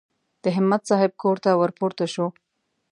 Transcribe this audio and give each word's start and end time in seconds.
د 0.43 0.45
همت 0.57 0.81
صاحب 0.89 1.11
کور 1.21 1.37
ته 1.43 1.49
ور 1.59 1.71
پورته 1.79 2.05
شوو. 2.13 2.27